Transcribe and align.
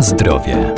Zdrowie. 0.00 0.74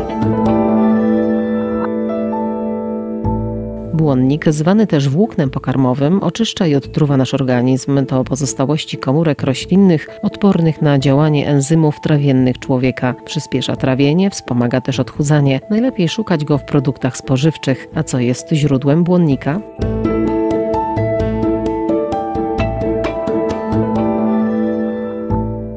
Błonnik, 3.94 4.44
zwany 4.48 4.86
też 4.86 5.08
włóknem 5.08 5.50
pokarmowym, 5.50 6.22
oczyszcza 6.22 6.66
i 6.66 6.74
odtruwa 6.74 7.16
nasz 7.16 7.34
organizm. 7.34 8.06
To 8.06 8.24
pozostałości 8.24 8.98
komórek 8.98 9.42
roślinnych 9.42 10.08
odpornych 10.22 10.82
na 10.82 10.98
działanie 10.98 11.48
enzymów 11.48 12.00
trawiennych 12.00 12.58
człowieka. 12.58 13.14
Przyspiesza 13.24 13.76
trawienie, 13.76 14.30
wspomaga 14.30 14.80
też 14.80 15.00
odchudzanie. 15.00 15.60
Najlepiej 15.70 16.08
szukać 16.08 16.44
go 16.44 16.58
w 16.58 16.64
produktach 16.64 17.16
spożywczych. 17.16 17.86
A 17.94 18.02
co 18.02 18.18
jest 18.18 18.52
źródłem 18.52 19.04
błonnika? 19.04 19.60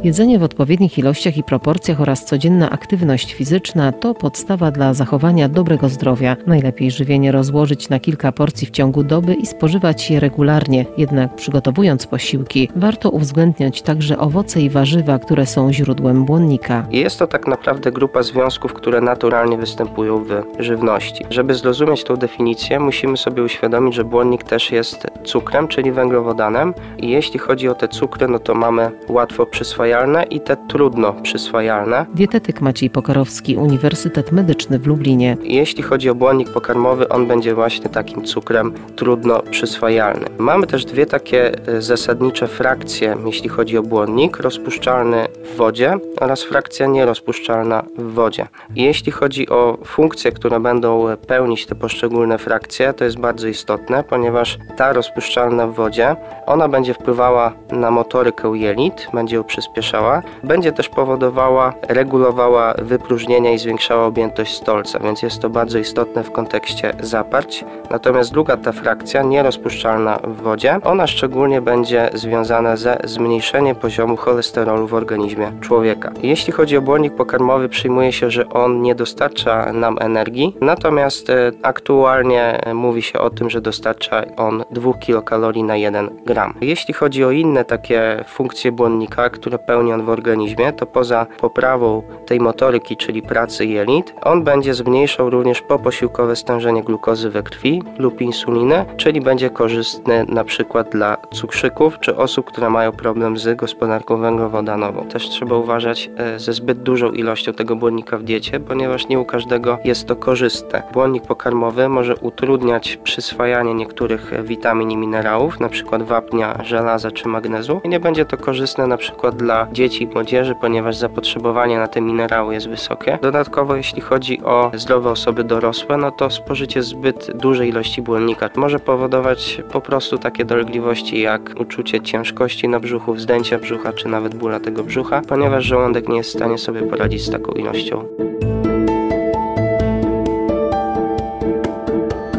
Jedzenie 0.04 0.40
w 0.40 0.44
odpowiednich 0.44 0.98
ilościach 0.98 1.38
i 1.38 1.44
proporcjach 1.44 2.02
oraz 2.02 2.26
codzienna 2.26 2.70
aktywność 2.70 3.34
fizyczna 3.34 3.92
to 3.92 4.14
podstawa 4.14 4.72
dla 4.72 4.94
zachowania 4.94 5.50
dobrego 5.50 5.90
zdrowia. 5.90 6.38
Najlepiej 6.48 6.92
żywienie 6.92 7.32
rozłożyć 7.32 7.90
na 7.90 8.00
kilka 8.00 8.32
porcji 8.32 8.68
w 8.68 8.72
ciągu 8.72 9.04
doby 9.04 9.34
i 9.34 9.46
spożywać 9.46 10.12
je 10.12 10.20
regularnie. 10.20 10.86
Jednak 10.98 11.36
przygotowując 11.36 12.08
posiłki, 12.08 12.70
warto 12.76 13.10
uwzględniać 13.10 13.82
także 13.82 14.18
owoce 14.18 14.62
i 14.62 14.70
warzywa, 14.70 15.20
które 15.20 15.46
są 15.46 15.74
źródłem 15.74 16.26
błonnika. 16.26 16.88
Jest 16.92 17.20
to 17.20 17.28
tak 17.28 17.48
naprawdę 17.48 17.92
grupa 17.92 18.24
związków, 18.24 18.74
które 18.74 19.02
naturalnie 19.02 19.58
występują 19.58 20.24
w 20.24 20.44
żywności. 20.60 21.26
Żeby 21.30 21.54
zrozumieć 21.54 22.04
tą 22.04 22.16
definicję, 22.16 22.80
musimy 22.80 23.18
sobie 23.18 23.44
uświadomić, 23.44 23.96
że 23.96 24.04
błonnik 24.04 24.44
też 24.44 24.72
jest 24.72 25.08
cukrem, 25.24 25.68
czyli 25.68 25.92
węglowodanem. 25.92 26.74
I 26.98 27.10
jeśli 27.10 27.40
chodzi 27.40 27.70
o 27.70 27.76
te 27.76 27.88
cukry, 27.88 28.28
no 28.28 28.40
to 28.40 28.56
mamy 28.56 28.92
łatwo 29.10 29.46
przyswajane 29.46 29.93
przyswajalne 29.94 30.24
i 30.24 30.40
te 30.40 30.58
trudno 30.58 31.14
przyswajalne. 31.14 32.06
Dietetyk 32.14 32.62
Maciej 32.62 32.90
Pokarowski, 32.90 33.58
Uniwersytet 33.58 34.32
Medyczny 34.32 34.80
w 34.80 34.88
Lublinie. 34.88 35.38
Jeśli 35.44 35.84
chodzi 35.84 36.10
o 36.10 36.16
błonnik 36.16 36.50
pokarmowy, 36.50 37.10
on 37.10 37.28
będzie 37.28 37.56
właśnie 37.56 37.90
takim 37.90 38.24
cukrem 38.24 38.74
trudno 38.96 39.42
przyswajalny. 39.42 40.26
Mamy 40.38 40.68
też 40.68 40.86
dwie 40.86 41.06
takie 41.06 41.68
e, 41.68 41.82
zasadnicze 41.82 42.48
frakcje, 42.48 43.18
jeśli 43.26 43.50
chodzi 43.50 43.78
o 43.78 43.84
błonnik, 43.84 44.38
rozpuszczalny 44.38 45.28
w 45.54 45.58
wodzie 45.58 45.98
oraz 46.22 46.44
frakcja 46.44 46.88
nierozpuszczalna 46.88 47.84
w 47.98 48.14
wodzie. 48.14 48.48
jeśli 48.76 49.12
chodzi 49.12 49.50
o 49.50 49.78
funkcje, 49.86 50.32
które 50.32 50.60
będą 50.60 51.06
pełnić 51.28 51.66
te 51.66 51.76
poszczególne 51.76 52.38
frakcje, 52.38 52.94
to 52.94 53.04
jest 53.06 53.20
bardzo 53.20 53.48
istotne, 53.48 54.04
ponieważ 54.04 54.58
ta 54.78 54.94
rozpuszczalna 54.94 55.68
w 55.68 55.74
wodzie, 55.74 56.16
ona 56.46 56.68
będzie 56.68 56.94
wpływała 56.94 57.54
na 57.72 57.92
motorykę 57.92 58.52
jelit, 58.58 59.08
będzie 59.14 59.36
ją 59.36 59.44
przyspieszała 59.44 59.83
przyspieszała, 59.84 60.22
będzie 60.44 60.72
też 60.72 60.90
powodowała, 60.90 61.74
regulowała 61.88 62.74
wypróżnienia 62.78 63.52
i 63.52 63.58
zwiększała 63.58 64.06
objętość 64.06 64.56
stolca, 64.56 65.00
więc 65.00 65.22
jest 65.22 65.42
to 65.42 65.50
bardzo 65.50 65.80
istotne 65.80 66.24
w 66.24 66.32
kontekście 66.32 66.94
zaparć. 67.00 67.66
Natomiast 67.90 68.32
druga 68.32 68.58
ta 68.58 68.72
frakcja, 68.72 69.24
nierozpuszczalna 69.24 70.20
w 70.24 70.42
wodzie, 70.42 70.80
ona 70.84 71.08
szczególnie 71.08 71.62
będzie 71.62 72.10
związana 72.14 72.76
ze 72.76 72.98
zmniejszeniem 73.04 73.76
poziomu 73.76 74.18
cholesterolu 74.18 74.88
w 74.88 74.94
organizmie 74.94 75.52
człowieka. 75.62 76.12
Jeśli 76.24 76.54
chodzi 76.54 76.78
o 76.78 76.82
błonnik 76.82 77.16
pokarmowy, 77.16 77.70
przyjmuje 77.70 78.12
się, 78.12 78.32
że 78.32 78.50
on 78.50 78.82
nie 78.82 78.96
dostarcza 78.96 79.74
nam 79.74 79.98
energii, 80.02 80.58
natomiast 80.62 81.30
e, 81.30 81.52
aktualnie 81.62 82.62
mówi 82.74 83.02
się 83.02 83.20
o 83.20 83.30
tym, 83.30 83.50
że 83.50 83.62
dostarcza 83.62 84.24
on 84.38 84.64
2 84.72 84.94
kilokalorii 84.94 85.64
na 85.64 85.76
1 85.76 86.10
gram. 86.26 86.54
Jeśli 86.62 86.94
chodzi 86.94 87.24
o 87.24 87.32
inne 87.32 87.66
takie 87.66 88.24
funkcje 88.28 88.72
błonnika, 88.72 89.30
które 89.30 89.60
pełni 89.74 89.94
on 89.94 90.06
w 90.06 90.10
organizmie, 90.10 90.74
to 90.74 90.86
poza 90.86 91.26
poprawą 91.40 92.04
tej 92.26 92.40
motoryki, 92.40 92.98
czyli 92.98 93.22
pracy 93.22 93.66
jelit, 93.66 94.14
on 94.24 94.44
będzie 94.44 94.74
zmniejszał 94.74 95.30
również 95.30 95.62
poposiłkowe 95.62 96.36
stężenie 96.36 96.84
glukozy 96.84 97.30
we 97.30 97.44
krwi 97.44 97.84
lub 97.98 98.22
insuliny, 98.22 98.86
czyli 98.98 99.22
będzie 99.22 99.50
korzystny 99.50 100.26
na 100.30 100.44
przykład 100.44 100.90
dla 100.90 101.18
cukrzyków 101.32 102.00
czy 102.00 102.16
osób, 102.18 102.46
które 102.46 102.70
mają 102.70 102.92
problem 102.92 103.38
z 103.38 103.58
gospodarką 103.58 104.18
węglowodanową. 104.18 105.08
Też 105.08 105.30
trzeba 105.30 105.56
uważać 105.56 106.10
e, 106.18 106.40
ze 106.40 106.54
zbyt 106.54 106.84
dużą 106.84 107.12
ilością 107.12 107.54
tego 107.54 107.76
błonnika 107.76 108.18
w 108.18 108.24
diecie, 108.24 108.60
ponieważ 108.60 109.08
nie 109.08 109.20
u 109.20 109.26
każdego 109.26 109.78
jest 109.84 110.08
to 110.08 110.16
korzystne. 110.16 110.84
Błonnik 110.94 111.24
pokarmowy 111.24 111.90
może 111.90 112.16
utrudniać 112.16 112.98
przyswajanie 113.04 113.74
niektórych 113.74 114.32
witamin 114.44 114.92
i 114.92 114.98
minerałów, 114.98 115.56
np. 115.60 115.98
wapnia, 115.98 116.64
żelaza 116.64 117.12
czy 117.12 117.28
magnezu 117.28 117.82
i 117.84 117.90
nie 117.90 118.00
będzie 118.00 118.26
to 118.26 118.38
korzystne 118.38 118.88
przykład 118.98 119.36
dla 119.36 119.63
dzieci 119.72 120.04
i 120.04 120.08
młodzieży, 120.08 120.56
ponieważ 120.62 120.96
zapotrzebowanie 120.96 121.78
na 121.78 121.88
te 121.88 122.02
minerały 122.02 122.54
jest 122.54 122.70
wysokie. 122.70 123.20
Dodatkowo, 123.22 123.76
jeśli 123.76 124.02
chodzi 124.02 124.42
o 124.44 124.72
zdrowe 124.74 125.10
osoby 125.10 125.44
dorosłe, 125.44 125.98
no 125.98 126.12
to 126.12 126.30
spożycie 126.30 126.84
zbyt 126.84 127.32
dużej 127.38 127.70
ilości 127.70 128.02
błonnika 128.02 128.50
może 128.56 128.80
powodować 128.80 129.62
po 129.72 129.82
prostu 129.82 130.18
takie 130.18 130.46
dolegliwości 130.46 131.22
jak 131.22 131.56
uczucie 131.60 132.02
ciężkości 132.02 132.68
na 132.68 132.80
brzuchu, 132.80 133.14
wzdęcia 133.14 133.60
brzucha 133.60 133.94
czy 133.94 134.08
nawet 134.08 134.36
bóla 134.36 134.60
tego 134.60 134.84
brzucha, 134.84 135.22
ponieważ 135.28 135.66
żołądek 135.66 136.10
nie 136.10 136.18
jest 136.18 136.30
w 136.30 136.34
stanie 136.34 136.58
sobie 136.58 136.82
poradzić 136.82 137.26
z 137.26 137.32
taką 137.32 137.52
ilością. 137.52 138.06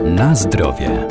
Na 0.05 0.35
zdrowie. 0.35 1.07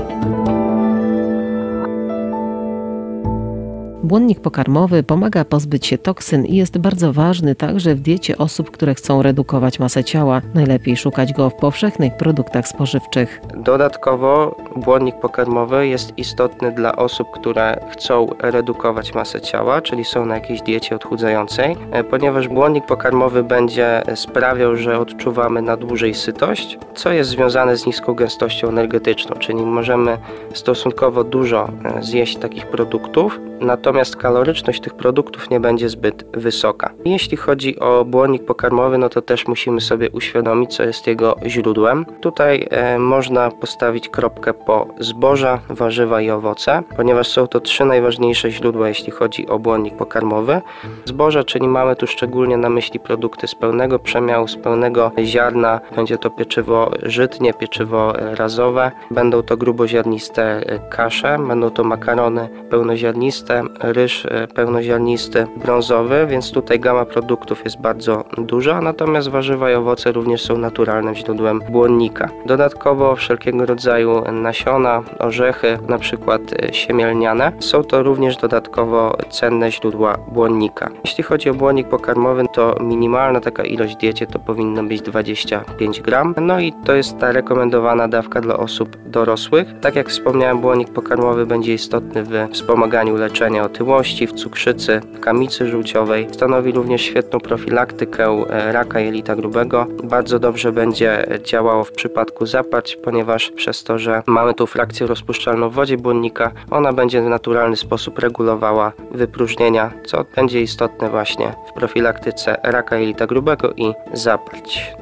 Błonnik 4.04 4.40
pokarmowy 4.40 5.04
pomaga 5.04 5.46
pozbyć 5.46 5.86
się 5.86 5.98
toksyn 5.98 6.46
i 6.46 6.56
jest 6.56 6.78
bardzo 6.78 7.14
ważny 7.14 7.56
także 7.56 7.96
w 7.96 8.00
diecie 8.00 8.38
osób, 8.38 8.72
które 8.72 8.96
chcą 8.96 9.22
redukować 9.22 9.80
masę 9.80 10.04
ciała. 10.04 10.42
Najlepiej 10.54 10.98
szukać 10.98 11.34
go 11.34 11.50
w 11.50 11.56
powszechnych 11.56 12.18
produktach 12.18 12.68
spożywczych. 12.68 13.42
Dodatkowo 13.58 14.56
błonnik 14.76 15.16
pokarmowy 15.16 15.88
jest 15.88 16.18
istotny 16.18 16.72
dla 16.72 16.96
osób, 16.96 17.28
które 17.32 17.80
chcą 17.92 18.28
redukować 18.40 19.14
masę 19.14 19.42
ciała, 19.42 19.82
czyli 19.82 20.06
są 20.06 20.26
na 20.26 20.36
jakiejś 20.36 20.62
diecie 20.62 20.96
odchudzającej, 20.96 21.76
e, 21.92 22.04
ponieważ 22.04 22.48
błonnik 22.48 22.86
pokarmowy 22.86 23.44
będzie 23.44 24.02
sprawiał, 24.16 24.76
że 24.76 25.00
odczuwamy 25.00 25.62
na 25.62 25.78
dłużej 25.78 26.14
sytość, 26.14 26.78
co 26.96 27.12
jest 27.12 27.30
związane 27.30 27.78
z 27.78 27.86
niską 27.86 28.14
gęstością 28.14 28.68
energetyczną, 28.68 29.36
czyli 29.36 29.66
możemy 29.66 30.18
stosunkowo 30.54 31.24
dużo 31.24 31.70
e, 31.86 32.04
zjeść 32.04 32.38
takich 32.38 32.68
produktów, 32.68 33.40
natomiast 33.62 33.93
kaloryczność 34.18 34.82
tych 34.82 34.94
produktów 34.94 35.50
nie 35.50 35.60
będzie 35.60 35.90
zbyt 35.90 36.26
wysoka. 36.34 36.94
Jeśli 37.06 37.38
chodzi 37.38 37.80
o 37.80 38.06
błonnik 38.06 38.46
pokarmowy, 38.46 38.98
no 38.98 39.10
to 39.10 39.22
też 39.22 39.48
musimy 39.48 39.82
sobie 39.82 40.10
uświadomić, 40.10 40.76
co 40.76 40.84
jest 40.84 41.08
jego 41.08 41.36
źródłem. 41.46 42.06
Tutaj 42.22 42.68
e, 42.70 43.00
można 43.00 43.52
postawić 43.52 44.10
kropkę 44.10 44.54
po 44.54 44.88
zboża, 45.00 45.60
warzywa 45.70 46.22
i 46.22 46.30
owoce, 46.30 46.84
ponieważ 46.98 47.28
są 47.28 47.48
to 47.48 47.60
trzy 47.60 47.86
najważniejsze 47.86 48.52
źródła, 48.52 48.88
jeśli 48.88 49.12
chodzi 49.12 49.48
o 49.48 49.60
błonnik 49.60 49.96
pokarmowy. 49.96 50.62
Zboża, 51.06 51.44
czyli 51.44 51.68
mamy 51.68 51.96
tu 51.96 52.08
szczególnie 52.08 52.58
na 52.58 52.70
myśli 52.70 53.00
produkty 53.00 53.48
z 53.48 53.56
pełnego 53.56 54.00
przemiału, 54.00 54.48
z 54.48 54.56
pełnego 54.56 55.12
ziarna. 55.24 55.80
Będzie 55.96 56.18
to 56.18 56.30
pieczywo 56.30 56.92
żytnie, 57.04 57.54
pieczywo 57.54 58.14
razowe, 58.16 58.92
będą 59.12 59.44
to 59.44 59.58
gruboziarniste 59.58 60.44
e, 60.44 60.80
kasze, 60.90 61.38
będą 61.48 61.70
to 61.70 61.84
makarony 61.84 62.50
pełnoziarniste, 62.70 63.64
ryż 63.84 64.26
e, 64.26 64.48
pełnoziarnisty, 64.48 65.48
brązowy, 65.58 66.28
więc 66.30 66.52
tutaj 66.52 66.80
gama 66.80 67.06
produktów 67.06 67.66
jest 67.66 67.82
bardzo 67.82 68.24
duża, 68.38 68.82
natomiast 68.82 69.30
warzywa 69.30 69.72
i 69.72 69.74
owoce 69.74 70.12
również 70.12 70.42
są 70.42 70.58
naturalnym 70.58 71.16
źródłem 71.16 71.60
błonnika. 71.70 72.30
Dodatkowo 72.46 73.16
wszelkiego 73.16 73.66
rodzaju 73.66 74.32
nasiona, 74.32 75.04
orzechy, 75.20 75.78
na 75.88 75.98
przykład 75.98 76.42
e, 76.64 76.74
siemielniane, 76.74 77.52
są 77.60 77.84
to 77.84 78.04
również 78.04 78.38
dodatkowo 78.38 79.18
cenne 79.30 79.72
źródła 79.72 80.18
błonnika. 80.18 80.90
Jeśli 81.06 81.24
chodzi 81.24 81.50
o 81.50 81.54
błonnik 81.54 81.88
pokarmowy, 81.88 82.44
to 82.54 82.76
minimalna 82.82 83.40
taka 83.40 83.64
ilość 83.64 83.96
diecie 83.96 84.28
to 84.28 84.40
powinno 84.40 84.84
być 84.84 85.02
25 85.02 86.02
gram, 86.02 86.36
no 86.42 86.60
i 86.60 86.74
to 86.86 86.94
jest 86.94 87.18
ta 87.18 87.32
rekomendowana 87.32 88.08
dawka 88.08 88.42
dla 88.42 88.58
osób 88.58 88.98
dorosłych. 89.06 89.68
Tak 89.82 89.96
jak 89.96 90.10
wspomniałem, 90.10 90.62
błonnik 90.62 90.90
pokarmowy 90.90 91.46
będzie 91.46 91.74
istotny 91.74 92.24
w 92.24 92.48
wspomaganiu 92.52 93.16
leczenia 93.16 93.34
leczenia 93.34 93.66
otyłości, 93.74 94.28
w 94.28 94.34
cukrzycy, 94.34 95.02
kamicy 95.22 95.68
żółciowej. 95.68 96.28
Stanowi 96.32 96.72
również 96.72 97.02
świetną 97.02 97.40
profilaktykę 97.40 98.46
e, 98.50 98.72
raka 98.72 99.00
jelita 99.00 99.36
grubego. 99.36 99.88
Bardzo 100.04 100.40
dobrze 100.40 100.72
będzie 100.72 101.26
działało 101.44 101.84
w 101.84 101.92
przypadku 101.92 102.46
zaparć, 102.46 102.96
ponieważ 102.96 103.52
przez 103.52 103.84
to, 103.84 104.00
że 104.00 104.24
mamy 104.28 104.54
tu 104.54 104.68
frakcję 104.68 105.08
rozpuszczalną 105.08 105.70
w 105.70 105.74
wodzie 105.74 105.98
błonnika, 105.98 106.52
ona 106.72 106.94
będzie 106.94 107.22
w 107.22 107.26
naturalny 107.26 107.76
sposób 107.76 108.20
regulowała 108.20 108.92
wypróżnienia, 109.12 109.92
co 110.06 110.26
będzie 110.36 110.62
istotne 110.62 111.10
właśnie 111.10 111.54
w 111.70 111.74
profilaktyce 111.74 112.58
raka 112.64 112.98
jelita 112.98 113.28
grubego 113.28 113.74
i 113.78 113.94
zaparć. 114.14 114.94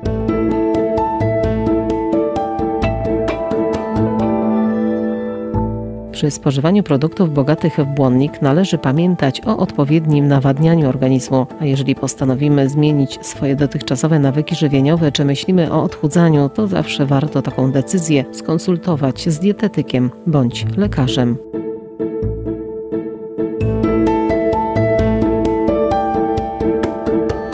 Przy 6.12 6.32
spożywaniu 6.32 6.84
produktów 6.84 7.34
bogatych 7.34 7.78
w 7.78 7.86
błonnik 7.86 8.42
należy 8.42 8.78
pamiętać 8.78 9.42
o 9.46 9.58
odpowiednim 9.58 10.28
nawadnianiu 10.28 10.90
organizmu, 10.90 11.48
a 11.60 11.66
jeżeli 11.66 11.96
postanowimy 11.96 12.70
zmienić 12.70 13.20
swoje 13.22 13.56
dotychczasowe 13.56 14.20
nawyki 14.20 14.56
żywieniowe 14.56 15.12
czy 15.12 15.26
myślimy 15.26 15.72
o 15.72 15.84
odchudzaniu, 15.84 16.50
to 16.50 16.68
zawsze 16.68 17.06
warto 17.06 17.42
taką 17.42 17.72
decyzję 17.72 18.26
skonsultować 18.32 19.30
z 19.30 19.40
dietetykiem 19.40 20.12
bądź 20.28 20.66
lekarzem. 20.78 21.38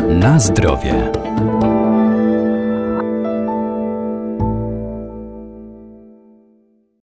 Na 0.09 0.39
zdrowie. 0.39 1.17